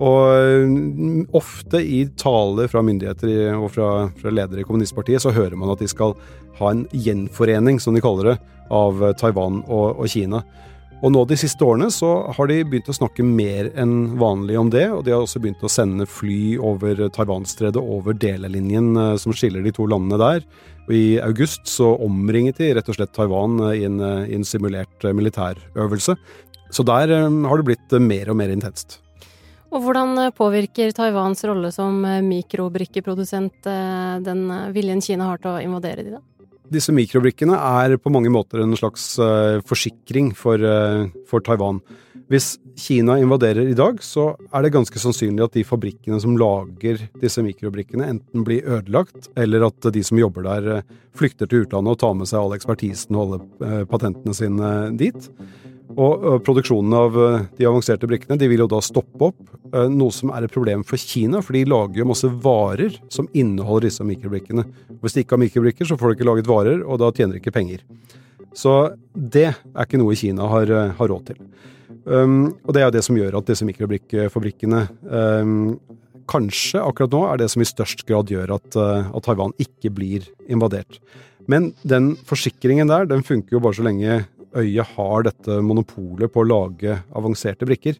Og 0.00 0.32
eh, 0.32 1.28
ofte 1.36 1.82
i 1.84 2.06
taler 2.16 2.72
fra 2.72 2.84
myndigheter 2.86 3.52
og 3.58 3.68
fra, 3.76 3.90
fra 4.16 4.32
ledere 4.32 4.64
i 4.64 4.68
kommunistpartiet 4.68 5.24
så 5.24 5.34
hører 5.36 5.58
man 5.60 5.74
at 5.74 5.84
de 5.84 5.90
skal 5.92 6.16
ha 6.56 6.72
en 6.72 6.86
gjenforening, 6.96 7.82
som 7.82 7.96
de 7.96 8.04
kaller 8.04 8.32
det, 8.32 8.38
av 8.70 9.02
Taiwan 9.20 9.62
og, 9.66 10.00
og 10.00 10.08
Kina. 10.10 10.42
Og 11.04 11.12
nå 11.12 11.26
de 11.28 11.36
siste 11.36 11.60
årene 11.64 11.90
så 11.92 12.08
har 12.32 12.48
de 12.48 12.62
begynt 12.64 12.88
å 12.88 12.96
snakke 12.96 13.24
mer 13.26 13.68
enn 13.76 14.16
vanlig 14.16 14.56
om 14.56 14.70
det, 14.72 14.86
og 14.94 15.02
de 15.04 15.12
har 15.12 15.24
også 15.24 15.42
begynt 15.44 15.64
å 15.66 15.70
sende 15.70 16.06
fly 16.08 16.56
over 16.56 17.02
Taiwanstredet, 17.12 17.80
over 17.80 18.16
delelinjen 18.16 18.94
eh, 18.96 19.12
som 19.20 19.34
skiller 19.36 19.64
de 19.64 19.74
to 19.76 19.84
landene 19.90 20.18
der. 20.22 20.46
Og 20.86 20.94
I 20.96 21.18
august 21.20 21.68
så 21.68 21.92
omringet 22.02 22.62
de 22.62 22.70
rett 22.78 22.88
og 22.88 22.96
slett 22.96 23.12
Taiwan 23.16 23.58
eh, 23.68 23.82
i 23.82 23.88
en, 23.90 23.98
eh, 24.00 24.30
i 24.32 24.38
en 24.38 24.46
simulert 24.48 25.04
militærøvelse. 25.04 26.16
Så 26.72 26.84
der 26.86 27.12
har 27.12 27.60
det 27.60 27.66
blitt 27.68 27.92
mer 28.02 28.32
og 28.32 28.40
mer 28.40 28.50
intenst. 28.50 28.98
Og 29.70 29.84
hvordan 29.84 30.32
påvirker 30.34 30.94
Taiwans 30.96 31.44
rolle 31.46 31.68
som 31.74 32.00
mikrobrikkeprodusent 32.26 33.68
den 34.26 34.42
viljen 34.74 35.02
Kina 35.04 35.28
har 35.28 35.42
til 35.42 35.52
å 35.52 35.62
invadere 35.62 36.06
de, 36.06 36.16
da? 36.16 36.22
Disse 36.72 36.90
mikrobrikkene 36.94 37.54
er 37.54 37.94
på 38.02 38.10
mange 38.10 38.30
måter 38.32 38.62
en 38.62 38.74
slags 38.78 39.12
uh, 39.22 39.62
forsikring 39.66 40.32
for, 40.34 40.58
uh, 40.58 41.06
for, 41.28 41.44
Taiwan. 41.46 41.78
Hvis 42.32 42.56
Kina 42.80 43.20
invaderer 43.22 43.68
i 43.70 43.76
dag, 43.78 44.00
så 44.02 44.32
er 44.50 44.64
det 44.64 44.72
ganske 44.74 44.98
sannsynlig 44.98 45.44
at 45.46 45.54
de 45.54 45.62
fabrikkene 45.66 46.18
som 46.22 46.34
lager 46.40 47.04
disse 47.22 47.44
mikrobrikkene, 47.46 48.08
enten 48.16 48.46
blir 48.46 48.66
ødelagt, 48.66 49.30
eller 49.38 49.68
at 49.68 49.90
de 49.94 50.02
som 50.06 50.18
jobber 50.18 50.48
der, 50.48 50.80
uh, 50.80 50.96
flykter 51.16 51.46
til 51.46 51.66
utlandet 51.66 51.94
og 51.94 52.02
tar 52.02 52.18
med 52.18 52.28
seg 52.28 52.42
all 52.42 52.56
ekspertisen 52.58 53.16
og 53.16 53.38
alle 53.38 53.86
patentene 53.88 54.34
sine 54.36 54.72
dit. 54.98 55.30
Og 55.94 56.42
produksjonen 56.44 56.94
av 56.98 57.14
de 57.56 57.66
avanserte 57.68 58.08
brikkene 58.10 58.36
de 58.40 58.48
vil 58.50 58.64
jo 58.64 58.68
da 58.68 58.80
stoppe 58.84 59.28
opp, 59.30 59.38
noe 59.92 60.12
som 60.12 60.32
er 60.34 60.44
et 60.44 60.52
problem 60.52 60.82
for 60.86 60.98
Kina, 61.00 61.38
for 61.44 61.54
de 61.56 61.62
lager 61.68 62.02
jo 62.02 62.08
masse 62.10 62.30
varer 62.42 62.98
som 63.12 63.28
inneholder 63.32 63.86
disse 63.86 64.04
mikrobrikkene. 64.04 64.66
Hvis 65.00 65.16
de 65.16 65.22
ikke 65.22 65.36
har 65.36 65.44
mikrobrikker, 65.44 65.88
så 65.88 65.96
får 66.00 66.12
de 66.12 66.18
ikke 66.18 66.28
laget 66.28 66.50
varer, 66.50 66.82
og 66.82 67.00
da 67.00 67.12
tjener 67.14 67.36
de 67.36 67.42
ikke 67.42 67.54
penger. 67.54 67.86
Så 68.56 68.74
det 69.14 69.50
er 69.52 69.84
ikke 69.84 70.00
noe 70.00 70.16
Kina 70.18 70.48
har, 70.50 70.72
har 70.98 71.12
råd 71.12 71.30
til. 71.30 71.40
Um, 72.06 72.54
og 72.62 72.74
det 72.76 72.84
er 72.84 72.92
det 72.94 73.02
som 73.02 73.16
gjør 73.18 73.40
at 73.40 73.48
disse 73.48 73.66
mikrobrikkfabrikkene 73.66 74.82
um, 75.10 75.56
kanskje 76.30 76.82
akkurat 76.82 77.14
nå 77.14 77.22
er 77.26 77.40
det 77.40 77.48
som 77.50 77.62
i 77.62 77.66
størst 77.66 78.04
grad 78.06 78.30
gjør 78.30 78.56
at, 78.56 78.76
at 78.76 79.26
Taiwan 79.26 79.54
ikke 79.62 79.92
blir 79.94 80.26
invadert. 80.50 80.98
Men 81.50 81.70
den 81.86 82.14
forsikringen 82.26 82.90
der, 82.90 83.06
den 83.06 83.22
funker 83.26 83.56
jo 83.56 83.62
bare 83.62 83.78
så 83.78 83.84
lenge 83.86 84.24
øyet 84.56 84.94
har 84.96 85.26
dette 85.26 85.58
monopolet 85.64 86.32
på 86.32 86.42
å 86.42 86.48
lage 86.48 87.00
avanserte 87.16 87.68
brikker. 87.68 87.98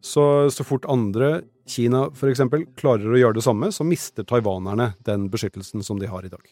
Så, 0.00 0.22
så 0.54 0.64
fort 0.66 0.86
andre, 0.90 1.42
Kina 1.68 2.06
f.eks., 2.14 2.40
klarer 2.78 3.12
å 3.12 3.18
gjøre 3.20 3.38
det 3.38 3.44
samme, 3.44 3.70
så 3.74 3.84
mister 3.84 4.24
taiwanerne 4.24 4.92
den 5.06 5.26
beskyttelsen 5.32 5.84
som 5.84 6.00
de 6.00 6.08
har 6.10 6.24
i 6.24 6.32
dag. 6.32 6.44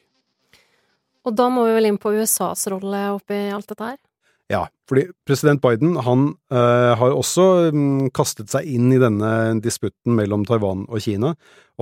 Og 1.27 1.35
da 1.35 1.49
må 1.51 1.65
vi 1.67 1.75
vel 1.75 1.89
inn 1.89 1.99
på 1.99 2.13
USAs 2.15 2.67
rolle 2.71 3.07
oppi 3.17 3.39
alt 3.55 3.71
dette 3.73 3.93
her? 3.95 3.99
Ja, 4.47 4.69
fordi 4.87 5.09
president 5.27 5.59
Biden 5.63 5.97
han 6.07 6.29
øh, 6.55 6.93
har 7.01 7.15
også 7.17 7.47
øh, 7.67 7.81
kastet 8.15 8.53
seg 8.53 8.69
inn 8.71 8.93
i 8.95 9.01
denne 9.03 9.31
disputten 9.63 10.15
mellom 10.15 10.45
Taiwan 10.47 10.85
og 10.87 11.03
Kina, 11.03 11.33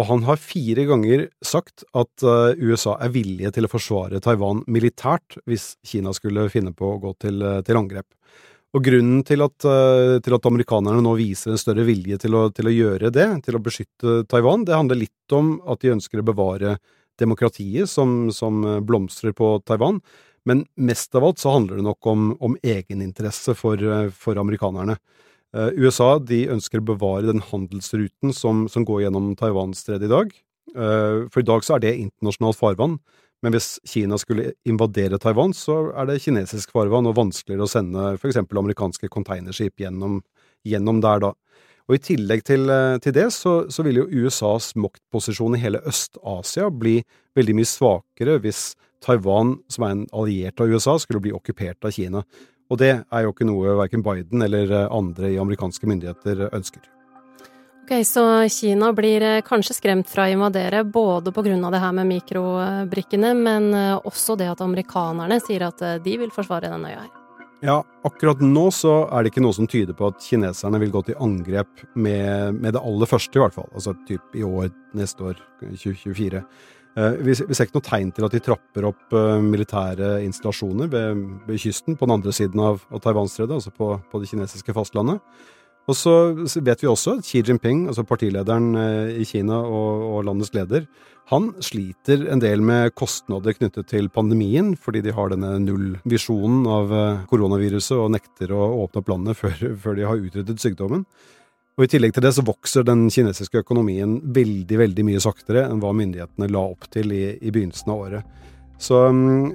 og 0.00 0.08
han 0.08 0.24
har 0.24 0.40
fire 0.40 0.86
ganger 0.88 1.26
sagt 1.44 1.84
at 1.92 2.24
øh, 2.24 2.56
USA 2.64 2.96
er 3.04 3.12
villige 3.12 3.52
til 3.52 3.68
å 3.68 3.72
forsvare 3.72 4.22
Taiwan 4.24 4.64
militært 4.64 5.36
hvis 5.44 5.74
Kina 5.84 6.16
skulle 6.16 6.48
finne 6.52 6.72
på 6.72 6.94
å 6.94 6.98
gå 7.04 7.14
til, 7.26 7.44
til 7.68 7.82
angrep. 7.82 8.08
Og 8.74 8.82
grunnen 8.88 9.20
til 9.28 9.44
at, 9.44 9.54
til 10.24 10.34
at, 10.34 10.46
amerikanerne 10.48 11.04
nå 11.04 11.12
viser 11.14 11.52
en 11.52 11.60
større 11.60 11.84
vilje 11.86 12.16
til 12.24 12.34
å, 12.34 12.48
til 12.50 12.66
å, 12.66 12.72
gjøre 12.74 13.12
det, 13.14 13.28
til 13.44 13.54
å 13.54 13.60
beskytte 13.62 14.24
Taiwan, 14.26 14.64
det 14.66 14.74
handler 14.74 14.98
litt 15.04 15.34
om 15.36 15.60
at 15.70 15.84
de 15.84 15.92
ønsker 15.92 16.18
å 16.18 16.26
bevare 16.26 16.72
demokratiet 17.20 17.86
som, 17.86 18.32
som 18.34 18.64
blomstrer 18.82 19.36
på 19.38 19.60
Taiwan, 19.62 20.00
men 20.48 20.64
mest 20.76 21.14
av 21.16 21.24
alt 21.24 21.40
så 21.40 21.54
handler 21.54 21.80
det 21.80 21.86
nok 21.86 22.06
om, 22.10 22.30
om 22.44 22.56
egeninteresse 22.62 23.54
for, 23.56 23.80
for 24.12 24.40
amerikanerne. 24.40 24.98
Uh, 25.54 25.70
USA 25.78 26.16
de 26.18 26.44
ønsker 26.50 26.82
å 26.82 26.88
bevare 26.92 27.28
den 27.28 27.42
handelsruten 27.52 28.34
som, 28.34 28.64
som 28.68 28.84
går 28.86 29.04
gjennom 29.06 29.32
Taiwan-stredet 29.38 30.08
i 30.08 30.12
dag. 30.12 30.32
Uh, 30.74 31.30
for 31.30 31.40
i 31.40 31.46
dag 31.46 31.64
så 31.64 31.76
er 31.76 31.84
det 31.84 31.94
internasjonalt 32.02 32.58
farvann, 32.58 32.98
men 33.44 33.54
hvis 33.54 33.74
Kina 33.86 34.18
skulle 34.18 34.54
invadere 34.66 35.20
Taiwan, 35.20 35.52
så 35.56 35.92
er 35.94 36.08
det 36.08 36.22
kinesisk 36.24 36.72
farvann 36.74 37.06
og 37.10 37.18
vanskeligere 37.18 37.66
å 37.66 37.70
sende 37.70 38.14
for 38.16 38.30
eksempel 38.30 38.60
amerikanske 38.60 39.10
containerskip 39.12 39.84
gjennom, 39.84 40.22
gjennom 40.66 41.00
der, 41.04 41.26
da. 41.26 41.32
Og 41.84 41.98
I 41.98 42.00
tillegg 42.00 42.44
til, 42.48 42.64
eh, 42.72 42.96
til 43.04 43.12
det 43.12 43.26
så, 43.34 43.66
så, 43.68 43.84
vil 43.84 44.00
jo 44.00 44.24
USAs 44.24 44.72
maktposisjon 44.80 45.56
i 45.56 45.60
hele 45.60 45.82
Øst-Asia 45.84 46.70
bli 46.72 47.02
veldig 47.36 47.56
mye 47.58 47.68
svakere 47.68 48.38
hvis 48.40 48.72
Taiwan, 49.04 49.58
som 49.68 49.84
er 49.84 49.92
en 49.92 50.06
alliert 50.16 50.60
av 50.60 50.72
USA, 50.72 50.96
skulle 50.98 51.20
bli 51.20 51.34
okkupert 51.36 51.84
av 51.84 51.92
Kina. 51.92 52.22
Og 52.72 52.80
det 52.80 52.94
er 53.04 53.26
jo 53.26 53.34
ikke 53.34 53.44
noe 53.44 53.74
verken 53.82 54.04
Biden 54.06 54.46
eller 54.46 54.72
eh, 54.72 54.88
andre 54.88 55.34
i 55.34 55.40
amerikanske 55.40 55.90
myndigheter 55.90 56.46
ønsker. 56.48 56.88
Ok, 57.84 57.98
Så 58.08 58.24
Kina 58.48 58.88
blir 58.96 59.20
eh, 59.20 59.42
kanskje 59.44 59.76
skremt 59.76 60.08
fra 60.08 60.24
å 60.24 60.32
invadere, 60.32 60.86
både 60.88 61.34
pga. 61.36 61.58
det 61.68 61.82
her 61.84 61.92
med 61.92 62.08
mikrobrikkene, 62.14 63.34
men 63.36 63.68
også 64.00 64.38
det 64.40 64.48
at 64.54 64.64
amerikanerne 64.64 65.36
sier 65.44 65.68
at 65.68 65.84
de 66.00 66.16
vil 66.16 66.32
forsvare 66.32 66.72
denne 66.72 66.94
øya 66.94 67.04
her? 67.04 67.23
Ja, 67.62 67.78
akkurat 68.04 68.42
nå 68.42 68.66
så 68.74 69.04
er 69.06 69.22
det 69.22 69.30
ikke 69.32 69.44
noe 69.44 69.56
som 69.56 69.68
tyder 69.70 69.96
på 69.96 70.10
at 70.10 70.22
kineserne 70.24 70.80
vil 70.82 70.92
gå 70.92 71.04
til 71.06 71.18
angrep 71.22 71.84
med, 71.94 72.58
med 72.58 72.74
det 72.74 72.82
aller 72.82 73.08
første, 73.08 73.38
i 73.38 73.42
hvert 73.42 73.56
fall. 73.56 73.70
Altså 73.72 73.94
typ 74.08 74.34
i 74.36 74.42
år, 74.44 74.72
neste 74.98 75.30
år, 75.30 75.40
2024. 75.62 76.42
Eh, 76.94 77.16
vi, 77.26 77.34
vi 77.34 77.56
ser 77.56 77.66
ikke 77.66 77.78
noe 77.78 77.88
tegn 77.88 78.12
til 78.14 78.26
at 78.26 78.34
de 78.34 78.42
trapper 78.44 78.86
opp 78.90 79.16
eh, 79.16 79.40
militære 79.42 80.12
installasjoner 80.26 80.90
ved, 80.92 81.24
ved, 81.48 81.58
kysten 81.62 81.98
på 81.98 82.06
den 82.06 82.18
andre 82.18 82.34
siden 82.36 82.62
av, 82.62 82.84
av 82.94 83.02
Taiwanstredet, 83.02 83.56
altså 83.56 83.72
på, 83.74 83.90
på 84.10 84.22
det 84.22 84.30
kinesiske 84.30 84.76
fastlandet. 84.76 85.22
Og 85.84 85.96
så 85.98 86.12
vet 86.64 86.80
vi 86.80 86.88
også 86.88 87.18
at 87.18 87.26
Xi 87.28 87.42
Jinping, 87.44 87.84
altså 87.90 88.06
partilederen 88.08 88.70
eh, 88.80 89.18
i 89.20 89.26
Kina 89.28 89.58
og, 89.60 90.04
og, 90.08 90.22
landets 90.28 90.54
leder, 90.56 90.86
han 91.28 91.50
sliter 91.64 92.26
en 92.32 92.40
del 92.40 92.64
med 92.64 92.92
kostnader 92.96 93.56
knyttet 93.56 93.88
til 93.92 94.10
pandemien, 94.12 94.74
fordi 94.80 95.00
de 95.04 95.12
har 95.16 95.32
denne 95.32 95.54
nullvisjonen 95.64 96.64
av 96.68 96.92
eh, 96.96 97.22
koronaviruset 97.28 97.98
og 97.98 98.14
nekter 98.16 98.54
å 98.56 98.64
åpne 98.84 99.02
opp 99.02 99.12
landet 99.12 99.38
før, 99.42 99.64
før 99.80 99.98
de 100.00 100.08
har 100.08 100.24
utryddet 100.24 100.64
sykdommen. 100.64 101.04
Og 101.74 101.84
I 101.84 101.90
tillegg 101.90 102.14
til 102.14 102.22
det 102.22 102.32
så 102.36 102.44
vokser 102.46 102.86
den 102.86 103.08
kinesiske 103.10 103.64
økonomien 103.64 104.20
veldig 104.34 104.76
veldig 104.78 105.04
mye 105.08 105.20
saktere 105.20 105.66
enn 105.66 105.80
hva 105.82 105.90
myndighetene 105.96 106.48
la 106.54 106.62
opp 106.70 106.86
til 106.94 107.10
i, 107.12 107.24
i 107.42 107.50
begynnelsen 107.50 107.90
av 107.90 108.04
året. 108.06 108.42
Så 108.78 108.98
mm, 109.08 109.52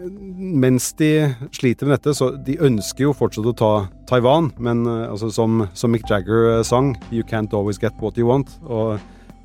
mens 0.62 0.94
de 0.98 1.12
sliter 1.52 1.86
med 1.86 2.00
dette, 2.00 2.16
så 2.18 2.32
de 2.36 2.58
ønsker 2.66 3.08
jo 3.08 3.16
fortsatt 3.18 3.50
å 3.52 3.56
ta 3.58 3.74
Taiwan, 4.10 4.52
men 4.58 4.86
eh, 4.88 5.08
altså, 5.12 5.32
som, 5.34 5.66
som, 5.78 5.92
Mick 5.94 6.08
Jagger 6.10 6.56
eh, 6.56 6.64
sang, 6.66 6.96
You 7.12 7.24
can't 7.28 7.54
always 7.54 7.82
get 7.82 7.94
what 8.00 8.18
you 8.18 8.30
want. 8.30 8.56
Og 8.66 8.98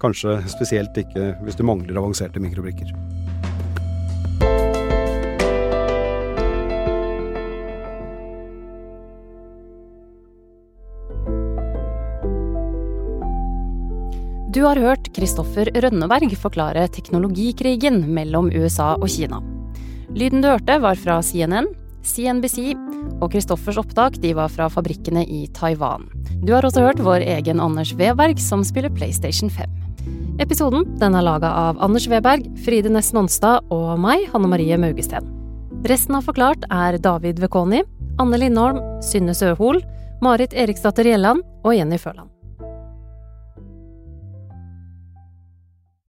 kanskje 0.02 0.40
spesielt 0.52 0.96
ikke 1.00 1.34
hvis 1.44 1.58
du 1.58 1.64
mangler 1.66 2.00
avanserte 2.00 2.42
mikrobrikker. 2.42 2.92
Du 14.54 14.60
har 14.62 14.78
hørt 14.78 15.08
Kristoffer 15.16 15.66
Rønneberg 15.74 16.30
forklare 16.38 16.86
teknologikrigen 16.94 18.04
mellom 18.14 18.52
USA 18.54 18.92
og 18.94 19.10
Kina. 19.10 19.42
Lyden 20.14 20.44
du 20.44 20.46
hørte, 20.46 20.76
var 20.78 20.94
fra 20.94 21.16
CNN, 21.26 21.66
CNBC, 22.06 22.76
og 23.18 23.32
Kristoffers 23.32 23.80
opptak 23.80 24.20
de 24.22 24.30
var 24.38 24.52
fra 24.52 24.68
fabrikkene 24.70 25.24
i 25.26 25.48
Taiwan. 25.56 26.04
Du 26.46 26.52
har 26.54 26.62
også 26.62 26.84
hørt 26.84 27.02
vår 27.02 27.24
egen 27.34 27.62
Anders 27.62 27.90
Weberg, 27.98 28.38
som 28.38 28.62
spiller 28.62 28.92
PlayStation 28.94 29.50
5. 29.50 29.80
Episoden 30.44 30.86
den 31.00 31.16
er 31.18 31.24
laga 31.26 31.50
av 31.50 31.80
Anders 31.82 32.06
Weberg, 32.10 32.46
Fride 32.62 32.92
Næss 32.94 33.10
Nonstad 33.16 33.66
og 33.74 33.96
meg, 34.02 34.28
Hanne 34.30 34.50
Marie 34.50 34.78
Maugesten. 34.78 35.26
Resten 35.90 36.14
av 36.14 36.28
Forklart 36.28 36.62
er 36.70 37.00
David 37.02 37.42
Vekoni, 37.42 37.82
Anne 38.22 38.38
Lindholm, 38.38 38.78
Synne 39.02 39.34
Søhol, 39.34 39.82
Marit 40.22 40.54
Eriksdatter 40.54 41.10
Gjelland 41.10 41.42
og 41.64 41.74
Jenny 41.74 41.98
Føland. 41.98 42.33